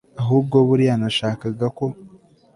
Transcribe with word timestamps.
ahubwo 0.21 0.55
buriya 0.67 0.95
nashakaga 1.01 1.67
ko 1.77 1.85